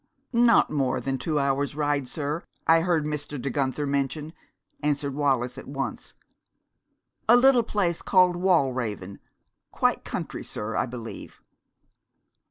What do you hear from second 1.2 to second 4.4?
hours' ride, sir, I heard Mr. De Guenther mention,"